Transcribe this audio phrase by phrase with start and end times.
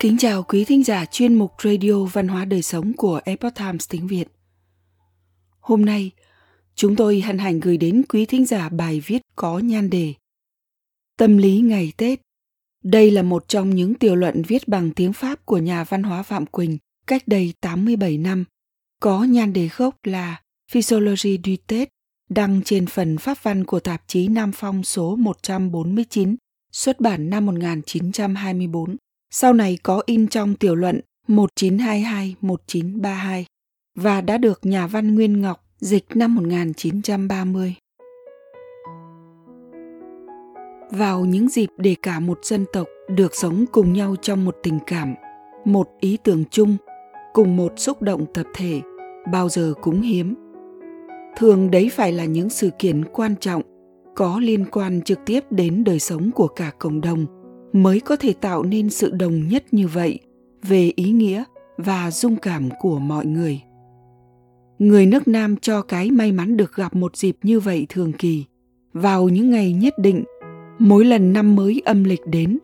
[0.00, 3.88] Kính chào quý thính giả chuyên mục Radio Văn hóa Đời Sống của Epoch Times
[3.90, 4.28] tiếng Việt.
[5.60, 6.10] Hôm nay,
[6.74, 10.14] chúng tôi hân hạnh gửi đến quý thính giả bài viết có nhan đề
[11.16, 12.20] Tâm lý ngày Tết.
[12.84, 16.22] Đây là một trong những tiểu luận viết bằng tiếng Pháp của nhà văn hóa
[16.22, 18.44] Phạm Quỳnh cách đây 87 năm.
[19.00, 21.88] Có nhan đề gốc là Physiology du Tết,
[22.28, 26.36] đăng trên phần pháp văn của tạp chí Nam Phong số 149,
[26.72, 28.96] xuất bản năm 1924
[29.30, 33.44] sau này có in trong tiểu luận 1922-1932
[33.94, 37.74] và đã được nhà văn Nguyên Ngọc dịch năm 1930.
[40.90, 44.78] Vào những dịp để cả một dân tộc được sống cùng nhau trong một tình
[44.86, 45.14] cảm,
[45.64, 46.76] một ý tưởng chung,
[47.32, 48.80] cùng một xúc động tập thể,
[49.32, 50.34] bao giờ cũng hiếm.
[51.36, 53.62] Thường đấy phải là những sự kiện quan trọng,
[54.16, 57.26] có liên quan trực tiếp đến đời sống của cả cộng đồng–
[57.72, 60.18] mới có thể tạo nên sự đồng nhất như vậy
[60.62, 61.44] về ý nghĩa
[61.76, 63.62] và dung cảm của mọi người.
[64.78, 68.44] Người nước nam cho cái may mắn được gặp một dịp như vậy thường kỳ,
[68.92, 70.24] vào những ngày nhất định,
[70.78, 72.58] mỗi lần năm mới âm lịch đến,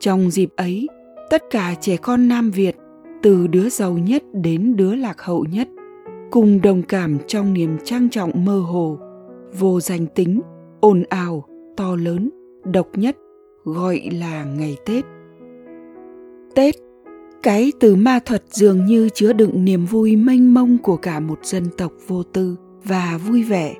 [0.00, 0.88] trong dịp ấy,
[1.30, 2.76] tất cả trẻ con nam việt,
[3.22, 5.68] từ đứa giàu nhất đến đứa lạc hậu nhất,
[6.30, 8.98] cùng đồng cảm trong niềm trang trọng mơ hồ,
[9.58, 10.40] vô danh tính,
[10.80, 11.44] ồn ào,
[11.76, 12.30] to lớn,
[12.64, 13.16] độc nhất
[13.64, 15.04] gọi là ngày Tết.
[16.54, 16.74] Tết,
[17.42, 21.38] cái từ ma thuật dường như chứa đựng niềm vui mênh mông của cả một
[21.42, 23.74] dân tộc vô tư và vui vẻ.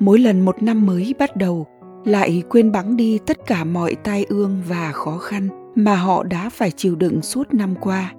[0.00, 1.66] Mỗi lần một năm mới bắt đầu,
[2.04, 6.50] lại quên bẵng đi tất cả mọi tai ương và khó khăn mà họ đã
[6.50, 8.12] phải chịu đựng suốt năm qua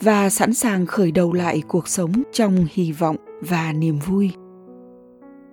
[0.00, 4.30] và sẵn sàng khởi đầu lại cuộc sống trong hy vọng và niềm vui.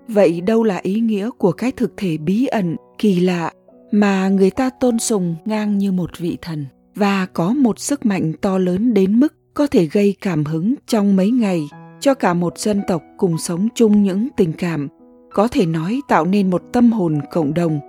[0.07, 3.51] Vậy đâu là ý nghĩa của cái thực thể bí ẩn, kỳ lạ
[3.92, 8.34] mà người ta tôn sùng ngang như một vị thần, và có một sức mạnh
[8.42, 11.69] to lớn đến mức có thể gây cảm hứng trong mấy ngày
[12.00, 14.88] cho cả một dân tộc cùng sống chung những tình cảm,
[15.34, 17.80] có thể nói tạo nên một tâm hồn cộng đồng.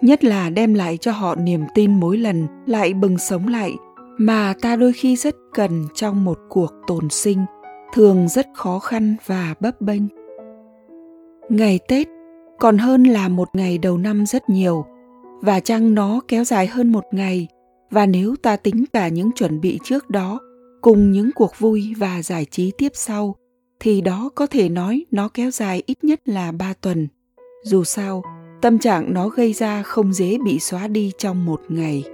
[0.00, 3.74] Nhất là đem lại cho họ niềm tin mỗi lần lại bừng sống lại,
[4.18, 7.38] mà ta đôi khi rất cần trong một cuộc tồn sinh,
[7.94, 10.02] thường rất khó khăn và bấp bênh.
[11.48, 12.08] Ngày tết
[12.58, 14.84] còn hơn là một ngày đầu năm rất nhiều
[15.42, 17.48] và chăng nó kéo dài hơn một ngày?
[17.90, 20.40] Và nếu ta tính cả những chuẩn bị trước đó,
[20.80, 23.36] cùng những cuộc vui và giải trí tiếp sau,
[23.80, 27.08] thì đó có thể nói nó kéo dài ít nhất là ba tuần.
[27.64, 28.22] Dù sao,
[28.62, 32.04] tâm trạng nó gây ra không dễ bị xóa đi trong một ngày.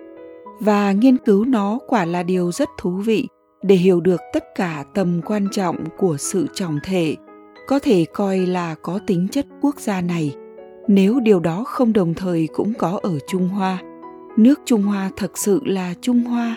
[0.60, 3.28] Và nghiên cứu nó quả là điều rất thú vị
[3.62, 7.16] để hiểu được tất cả tầm quan trọng của sự trọng thể,
[7.66, 10.34] có thể coi là có tính chất quốc gia này
[10.88, 13.78] nếu điều đó không đồng thời cũng có ở Trung Hoa.
[14.36, 16.56] Nước Trung Hoa thật sự là Trung Hoa,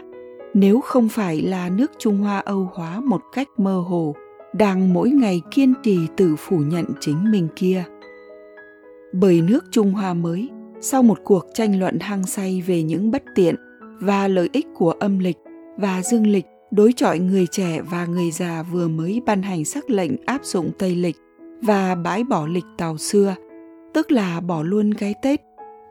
[0.53, 4.15] nếu không phải là nước Trung Hoa Âu hóa một cách mơ hồ,
[4.53, 7.83] đang mỗi ngày kiên trì tự phủ nhận chính mình kia.
[9.13, 10.49] Bởi nước Trung Hoa mới,
[10.81, 13.55] sau một cuộc tranh luận hăng say về những bất tiện
[13.99, 15.37] và lợi ích của âm lịch
[15.77, 19.89] và dương lịch đối chọi người trẻ và người già vừa mới ban hành sắc
[19.89, 21.15] lệnh áp dụng Tây lịch
[21.61, 23.35] và bãi bỏ lịch tàu xưa–
[23.93, 25.41] tức là bỏ luôn cái Tết,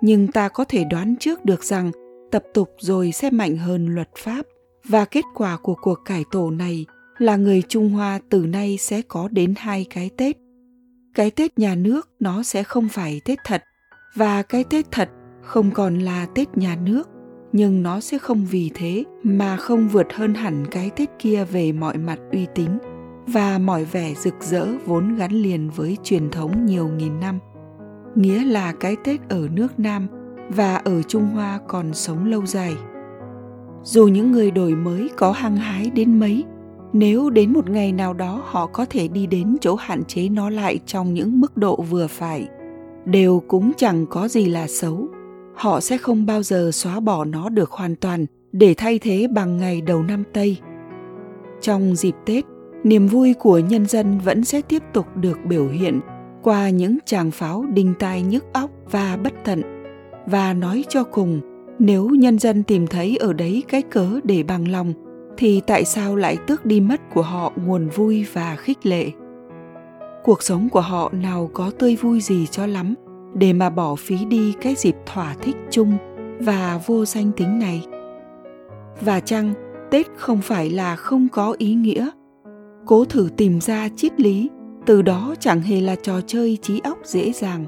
[0.01, 1.91] nhưng ta có thể đoán trước được rằng
[2.31, 4.47] tập tục rồi sẽ mạnh hơn luật pháp.
[4.89, 6.87] Và kết quả của cuộc cải tổ này
[7.19, 10.37] là người Trung Hoa từ nay sẽ có đến hai cái Tết.
[11.15, 13.65] Cái Tết nhà nước nó sẽ không phải Tết thật.
[14.15, 15.11] Và cái Tết thật
[15.43, 17.09] không còn là Tết nhà nước
[17.53, 21.73] nhưng nó sẽ không vì thế mà không vượt hơn hẳn cái Tết kia về
[21.73, 22.71] mọi mặt uy tín
[23.27, 27.39] và mọi vẻ rực rỡ vốn gắn liền với truyền thống nhiều nghìn năm
[28.15, 30.07] nghĩa là cái tết ở nước nam
[30.49, 32.75] và ở trung hoa còn sống lâu dài.
[33.83, 36.45] Dù những người đổi mới có hăng hái đến mấy,
[36.93, 40.51] nếu đến một ngày nào đó họ có thể đi đến chỗ hạn chế nó
[40.51, 42.49] lại trong những mức độ vừa phải,
[43.05, 45.09] đều cũng chẳng có gì là xấu.
[45.55, 49.57] Họ sẽ không bao giờ xóa bỏ nó được hoàn toàn để thay thế bằng
[49.57, 50.57] ngày đầu năm tây.
[51.61, 52.45] Trong dịp tết,
[52.85, 56.01] niềm vui của nhân dân vẫn sẽ tiếp tục được biểu hiện
[56.43, 59.63] qua những tràng pháo đinh tai nhức óc và bất tận,
[60.27, 61.41] và nói cho cùng,
[61.79, 64.93] nếu nhân dân tìm thấy ở đấy cái cớ để bằng lòng,
[65.37, 69.11] thì tại sao lại tước đi mất của họ nguồn vui và khích lệ?
[70.25, 72.95] Cuộc sống của họ nào có tươi vui gì cho lắm,
[73.35, 75.93] để mà bỏ phí đi cái dịp thỏa thích chung
[76.41, 77.87] và vô danh tính này?
[79.01, 79.55] Và chăng
[79.91, 82.11] tết không phải là không có ý nghĩa?
[82.87, 84.51] Cố thử tìm ra triết lý
[84.87, 87.65] từ đó chẳng hề là trò chơi trí óc dễ dàng.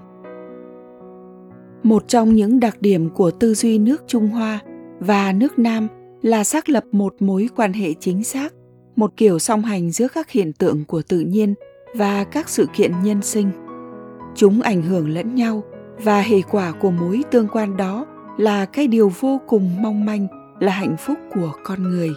[1.82, 4.60] Một trong những đặc điểm của tư duy nước trung hoa
[5.00, 5.88] và nước nam
[6.22, 8.54] là xác lập một mối quan hệ chính xác,
[8.96, 11.54] một kiểu song hành giữa các hiện tượng của tự nhiên
[11.94, 13.50] và các sự kiện nhân sinh.
[14.34, 15.62] Chúng ảnh hưởng lẫn nhau
[15.98, 18.06] và hệ quả của mối tương quan đó
[18.38, 20.26] là cái điều vô cùng mong manh,
[20.60, 22.10] là hạnh phúc của con người.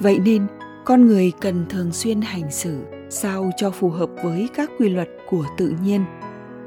[0.00, 0.46] Vậy nên,
[0.84, 2.78] con người cần thường xuyên hành xử
[3.10, 6.04] sao cho phù hợp với các quy luật của tự nhiên,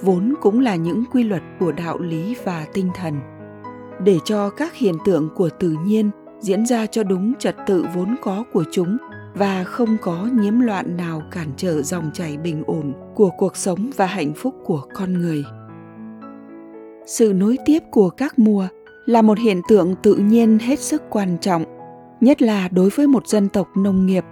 [0.02, 3.20] vốn cũng là những quy luật của đạo lý và tinh thần.
[4.04, 6.10] Để cho các hiện tượng của tự nhiên
[6.40, 8.98] diễn ra cho đúng trật tự vốn có của chúng
[9.34, 13.90] và không có nhiễm loạn nào cản trở dòng chảy bình ổn của cuộc sống
[13.96, 15.46] và hạnh phúc của con người.
[17.06, 18.68] Sự nối tiếp của các mùa
[19.06, 21.66] là một hiện tượng tự nhiên hết sức quan trọng,
[22.22, 24.24] nhất là đối với một dân tộc nông nghiệp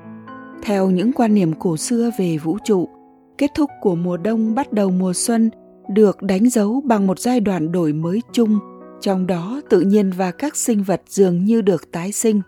[0.61, 2.89] theo những quan niệm cổ xưa về vũ trụ,
[3.37, 5.49] kết thúc của mùa đông bắt đầu mùa xuân
[5.89, 8.59] được đánh dấu bằng một giai đoạn đổi mới chung,
[9.01, 12.41] trong đó tự nhiên và các sinh vật dường như được tái sinh.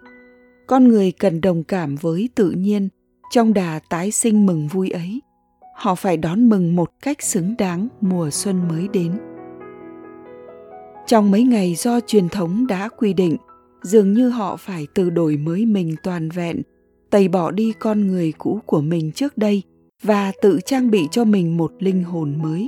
[0.68, 2.90] Con người cần đồng cảm với tự nhiên,
[3.32, 5.22] trong đà tái sinh mừng vui ấy.
[5.76, 9.12] Họ phải đón mừng một cách xứng đáng mùa xuân mới đến.
[11.08, 13.38] Trong mấy ngày do truyền thống đã quy định,
[13.84, 16.62] dường như họ phải tự đổi mới mình toàn vẹn
[17.14, 19.62] tẩy bỏ đi con người cũ của mình trước đây
[20.04, 22.68] và tự trang bị cho mình một linh hồn mới.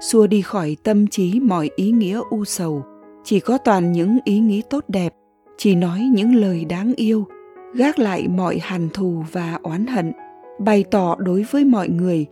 [0.00, 2.82] Xua đi khỏi tâm trí mọi ý nghĩa u sầu,
[3.24, 5.12] chỉ có toàn những ý nghĩ tốt đẹp,
[5.58, 7.26] chỉ nói những lời đáng yêu,
[7.74, 10.12] gác lại mọi hằn thù và oán hận,
[10.60, 12.26] bày tỏ đối với mọi người,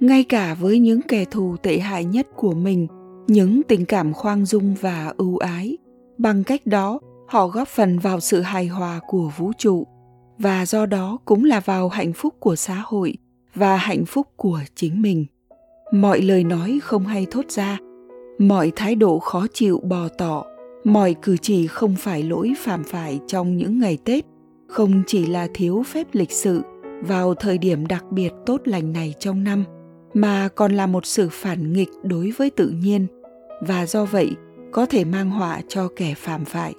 [0.00, 2.86] ngay cả với những kẻ thù tệ hại nhất của mình,
[3.26, 5.76] những tình cảm khoan dung và ưu ái.
[6.18, 9.86] Bằng cách đó, họ góp phần vào sự hài hòa của vũ trụ
[10.38, 13.14] và do đó cũng là vào hạnh phúc của xã hội
[13.54, 15.26] và hạnh phúc của chính mình.
[15.92, 17.78] Mọi lời nói không hay thốt ra,
[18.38, 20.44] mọi thái độ khó chịu bò tỏ
[20.84, 24.24] mọi cử chỉ không phải lỗi phạm phải trong những ngày tết,
[24.68, 26.62] không chỉ là thiếu phép lịch sự
[27.00, 29.64] vào thời điểm đặc biệt tốt lành này trong năm,
[30.14, 33.06] mà còn là một sự phản nghịch đối với tự nhiên
[33.60, 34.30] và do vậy
[34.72, 36.74] có thể mang họa cho kẻ phạm phải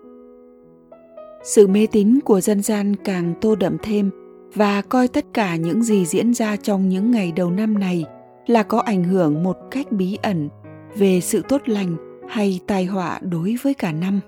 [1.46, 4.10] sự mê tín của dân gian càng tô đậm thêm
[4.54, 8.06] và coi tất cả những gì diễn ra trong những ngày đầu năm này
[8.48, 10.50] là có ảnh hưởng một cách bí ẩn
[10.96, 11.96] về sự tốt lành
[12.30, 14.20] hay tai họa đối với cả năm.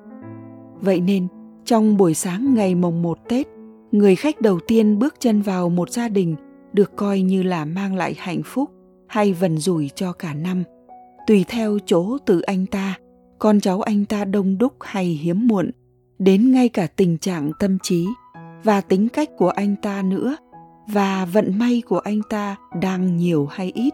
[0.82, 1.28] Vậy nên,
[1.66, 3.48] trong buổi sáng ngày mồng một Tết,
[3.92, 6.36] người khách đầu tiên bước chân vào một gia đình
[6.74, 8.70] được coi như là mang lại hạnh phúc
[9.08, 10.64] hay vần rủi cho cả năm.
[11.28, 12.98] Tùy theo chỗ từ anh ta,
[13.40, 15.72] con cháu anh ta đông đúc hay hiếm muộn,
[16.20, 18.08] đến ngay cả tình trạng tâm trí
[18.64, 20.38] và tính cách của anh ta nữa
[20.88, 23.94] và vận may của anh ta đang nhiều hay ít.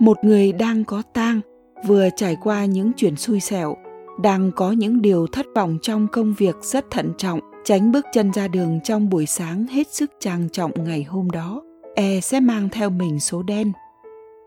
[0.00, 1.40] Một người đang có tang
[1.86, 3.76] vừa trải qua những chuyện xui xẻo,
[4.22, 8.32] đang có những điều thất vọng trong công việc rất thận trọng, tránh bước chân
[8.32, 11.62] ra đường trong buổi sáng hết sức trang trọng ngày hôm đó,
[11.94, 13.72] e sẽ mang theo mình số đen.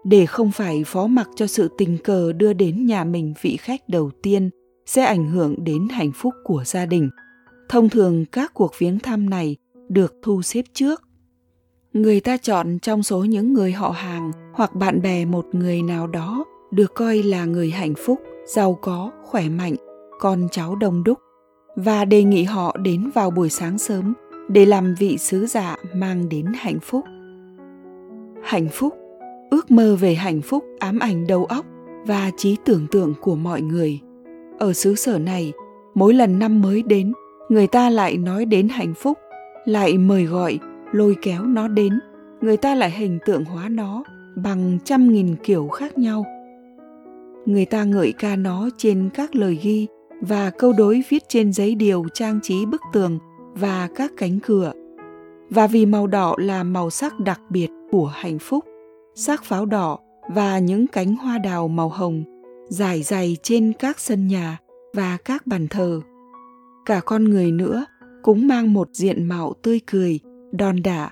[0.04, 3.90] Để không phải phó mặc cho sự tình cờ đưa đến nhà mình vị khách
[3.90, 4.50] đầu tiên
[4.89, 7.09] sẽ ảnh hưởng đến hạnh phúc của gia đình.
[7.69, 9.56] Thông thường các cuộc viếng thăm này
[9.89, 11.01] được thu xếp trước.
[11.94, 16.07] Người ta chọn trong số những người họ hàng hoặc bạn bè một người nào
[16.07, 19.75] đó được coi là người hạnh phúc, giàu có, khỏe mạnh,
[20.19, 21.19] con cháu đông đúc
[21.75, 24.13] và đề nghị họ đến vào buổi sáng sớm
[24.48, 27.03] để làm vị sứ giả mang đến hạnh phúc.
[28.43, 28.93] Hạnh phúc,
[29.51, 31.65] ước mơ về hạnh phúc ám ảnh đầu óc
[32.05, 34.00] và trí tưởng tượng của mọi người.
[34.60, 35.54] Ở xứ sở này,
[35.94, 37.13] mỗi lần năm mới đến,
[37.50, 39.18] người ta lại nói đến hạnh phúc,
[39.66, 40.60] lại mời gọi,
[40.92, 42.00] lôi kéo nó đến,
[42.42, 44.04] người ta lại hình tượng hóa nó
[44.36, 46.25] bằng trăm nghìn kiểu khác nhau–
[47.50, 49.88] người ta ngợi ca nó trên các lời ghi
[50.22, 53.20] và câu đối viết trên giấy điều trang trí bức tường
[53.54, 54.72] và các cánh cửa.
[55.50, 58.66] Và vì màu đỏ là màu sắc đặc biệt của hạnh phúc,
[59.16, 60.00] sắc pháo đỏ
[60.36, 62.24] và những cánh hoa đào màu hồng
[62.69, 64.57] dài dày trên các sân nhà
[64.93, 66.01] và các bàn thờ.
[66.85, 67.85] Cả con người nữa
[68.21, 70.19] cũng mang một diện mạo tươi cười,
[70.51, 71.11] đòn đả,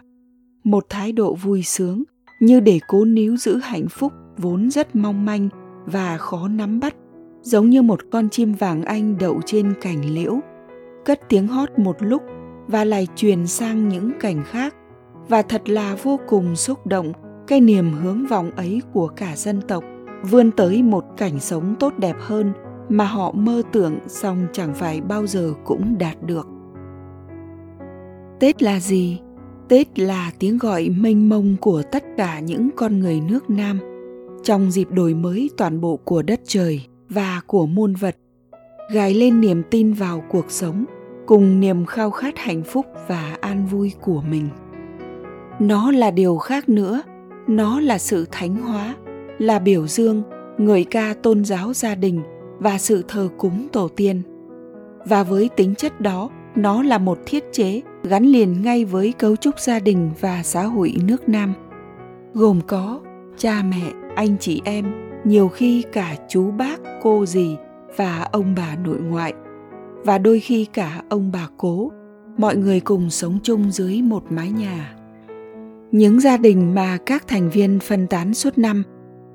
[0.63, 2.03] một thái độ vui sướng
[2.39, 5.49] như để cố níu giữ hạnh phúc vốn rất mong manh
[5.85, 6.95] và khó nắm bắt
[7.41, 10.39] giống như một con chim vàng anh đậu trên cành liễu
[11.05, 12.21] cất tiếng hót một lúc
[12.67, 14.75] và lại truyền sang những cảnh khác
[15.29, 17.13] và thật là vô cùng xúc động
[17.47, 19.83] cái niềm hướng vọng ấy của cả dân tộc
[20.23, 22.53] vươn tới một cảnh sống tốt đẹp hơn
[22.89, 26.47] mà họ mơ tưởng song chẳng phải bao giờ cũng đạt được.
[28.39, 29.19] Tết là gì?
[29.67, 33.79] Tết là tiếng gọi mênh mông của tất cả những con người nước nam
[34.43, 38.15] trong dịp đổi mới toàn bộ của đất trời và của muôn vật,
[38.93, 40.85] gài lên niềm tin vào cuộc sống
[41.25, 44.49] cùng niềm khao khát hạnh phúc và an vui của mình.
[45.59, 47.01] Nó là điều khác nữa,
[47.47, 48.95] nó là sự thánh hóa
[49.37, 50.23] là biểu dương
[50.57, 52.21] người ca tôn giáo gia đình
[52.59, 54.21] và sự thờ cúng tổ tiên.
[55.05, 59.35] Và với tính chất đó, nó là một thiết chế gắn liền ngay với cấu
[59.35, 61.53] trúc gia đình và xã hội nước nam.
[62.33, 62.99] Gồm có
[63.37, 64.85] cha mẹ, anh chị em,
[65.23, 67.55] nhiều khi cả chú bác, cô dì
[67.95, 69.33] và ông bà nội ngoại.
[70.03, 71.91] Và đôi khi cả ông bà cố,
[72.37, 74.95] mọi người cùng sống chung dưới một mái nhà.
[75.91, 78.83] Những gia đình mà các thành viên phân tán suốt năm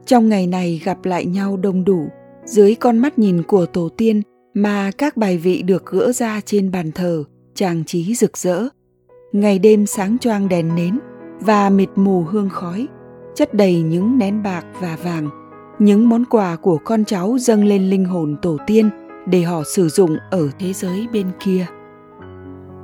[0.06, 2.09] trong ngày này gặp lại nhau đông đủ,
[2.44, 4.23] dưới con mắt nhìn của tổ tiên
[4.54, 8.68] mà các bài vị được gỡ ra trên bàn thờ, trang trí rực rỡ.
[9.32, 10.99] Ngày đêm sáng choang đèn nến
[11.40, 12.88] và mịt mù hương khói,
[13.35, 15.28] chất đầy những nén bạc và vàng.
[15.78, 18.90] Những món quà của con cháu dâng lên linh hồn tổ tiên
[19.26, 21.66] để họ sử dụng ở thế giới bên kia.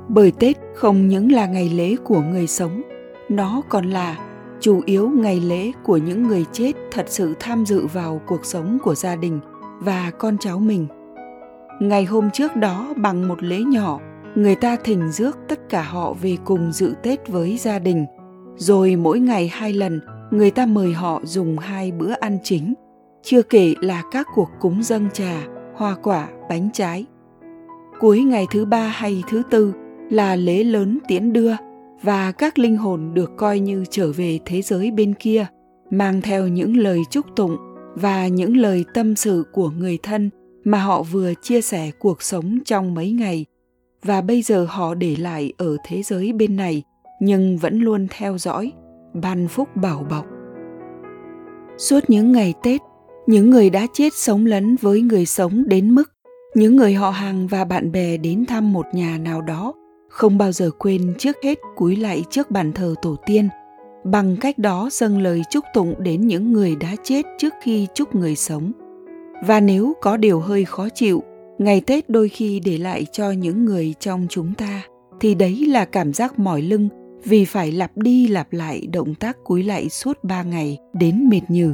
[0.07, 2.81] Bởi tết không những là ngày lễ của người sống,
[3.29, 4.28] nó còn là
[4.59, 8.77] chủ yếu ngày lễ của những người chết thật sự tham dự vào cuộc sống
[8.83, 9.39] của gia đình
[9.79, 10.87] và con cháu mình.
[11.79, 13.99] Ngày hôm trước đó, bằng một lễ nhỏ,
[14.35, 18.05] người ta thỉnh rước tất cả họ về cùng dự tết với gia đình.
[18.55, 20.01] Rồi mỗi ngày hai lần,
[20.31, 22.73] người ta mời họ dùng hai bữa ăn chính,
[23.23, 25.41] chưa kể là các cuộc cúng dâng trà,
[25.75, 27.05] hoa quả, bánh trái.
[27.99, 29.73] Cuối ngày thứ ba hay thứ tư
[30.09, 31.53] là lễ lớn tiễn đưa
[32.01, 35.45] và các linh hồn được coi như trở về thế giới bên kia,
[35.89, 37.57] mang theo những lời chúc tụng
[37.95, 40.29] và những lời tâm sự của người thân
[40.63, 43.45] mà họ vừa chia sẻ cuộc sống trong mấy ngày.
[44.03, 46.83] Và bây giờ họ để lại ở thế giới bên này,
[47.19, 48.71] nhưng vẫn luôn theo dõi,
[49.13, 50.25] ban phúc bảo bọc.
[51.77, 52.81] Suốt những ngày tết,
[53.27, 56.11] những người đã chết sống lấn với người sống đến mức
[56.55, 59.73] những người họ hàng và bạn bè đến thăm một nhà nào đó
[60.09, 63.49] không bao giờ quên trước hết cúi lạy trước bàn thờ tổ tiên.
[64.03, 68.15] Bằng cách đó dâng lời chúc tụng đến những người đã chết trước khi chúc
[68.15, 68.71] người sống.
[69.45, 71.23] Và nếu có điều hơi khó chịu
[71.57, 74.83] ngày tết đôi khi để lại cho những người trong chúng ta
[75.19, 76.89] thì đấy là cảm giác mỏi lưng
[77.23, 81.41] vì phải lặp đi lặp lại động tác cúi lạy suốt ba ngày đến mệt
[81.47, 81.73] nhừ.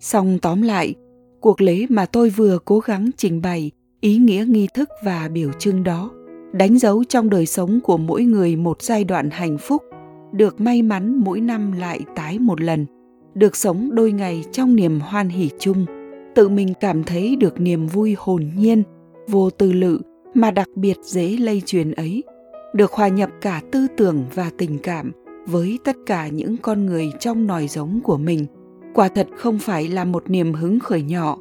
[0.00, 0.94] Song tóm lại,
[1.40, 3.70] cuộc lễ mà tôi vừa cố gắng trình bày
[4.00, 6.10] ý nghĩa nghi thức và biểu trưng đó
[6.52, 9.82] đánh dấu trong đời sống của mỗi người một giai đoạn hạnh phúc,
[10.32, 12.86] được may mắn mỗi năm lại tái một lần,
[13.34, 15.86] được sống đôi ngày trong niềm hoan hỉ chung,
[16.34, 18.82] tự mình cảm thấy được niềm vui hồn nhiên,
[19.28, 20.00] vô tư lự
[20.34, 22.22] mà đặc biệt dễ lây truyền ấy,
[22.74, 25.12] được hòa nhập cả tư tưởng và tình cảm
[25.46, 28.46] với tất cả những con người trong nòi giống của mình.
[28.94, 31.38] Quả thật không phải là một niềm hứng khởi nhỏ,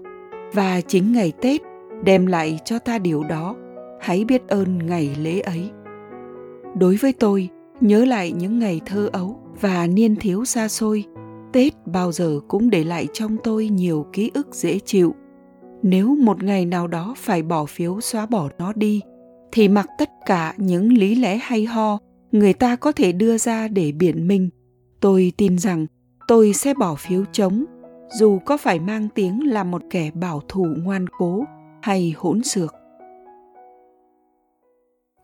[0.54, 1.62] và chính ngày tết
[2.04, 3.56] đem lại cho ta điều đó
[4.00, 5.70] hãy biết ơn ngày lễ ấy.
[6.75, 7.50] Đối với tôi,
[7.82, 11.03] nhớ lại những ngày thơ ấu và niên thiếu xa xôi,
[11.53, 15.15] tết bao giờ cũng để lại trong tôi nhiều ký ức dễ chịu.
[15.84, 19.01] Nếu một ngày nào đó phải bỏ phiếu xóa bỏ nó đi,
[19.51, 22.00] thì mặc tất cả những lý lẽ hay ho
[22.32, 24.50] người ta có thể đưa ra để biện minh,
[25.00, 25.86] tôi tin rằng
[26.27, 27.65] tôi sẽ bỏ phiếu chống,
[28.20, 31.44] dù có phải mang tiếng là một kẻ bảo thủ ngoan cố
[31.82, 32.75] hay hỗn xược